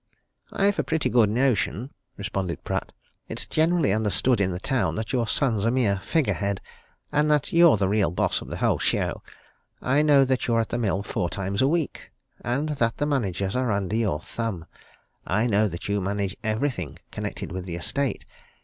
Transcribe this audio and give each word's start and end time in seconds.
"I've 0.51 0.79
a 0.79 0.83
pretty 0.83 1.09
good 1.11 1.29
notion," 1.29 1.91
responded 2.17 2.63
Pratt. 2.63 2.91
"It's 3.29 3.45
generally 3.45 3.93
understood 3.93 4.41
in 4.41 4.49
the 4.49 4.59
town 4.59 4.95
that 4.95 5.13
your 5.13 5.27
son's 5.27 5.63
a 5.63 5.69
mere 5.69 5.99
figure 5.99 6.33
head, 6.33 6.59
and 7.11 7.29
that 7.29 7.53
you're 7.53 7.77
the 7.77 7.87
real 7.87 8.09
boss 8.09 8.41
of 8.41 8.47
the 8.47 8.57
whole 8.57 8.79
show. 8.79 9.21
I 9.79 10.01
know 10.01 10.25
that 10.25 10.47
you're 10.47 10.59
at 10.59 10.69
the 10.69 10.79
mill 10.79 11.03
four 11.03 11.29
times 11.29 11.61
a 11.61 11.67
week, 11.67 12.11
and 12.43 12.69
that 12.69 12.97
the 12.97 13.05
managers 13.05 13.55
are 13.55 13.71
under 13.71 13.95
your 13.95 14.19
thumb. 14.19 14.65
I 15.27 15.45
know 15.45 15.67
that 15.67 15.87
you 15.87 16.01
manage 16.01 16.35
everything 16.43 16.97
connected 17.11 17.51
with 17.51 17.65
the 17.65 17.75
estate. 17.75 18.25